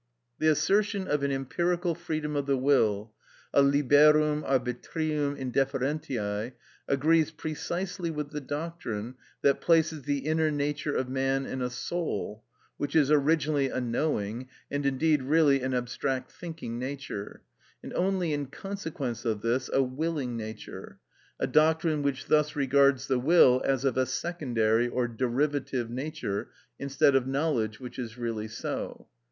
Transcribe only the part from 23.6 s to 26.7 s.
as of a secondary or derivative nature,